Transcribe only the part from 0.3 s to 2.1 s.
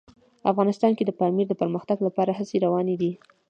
افغانستان کې د پامیر د پرمختګ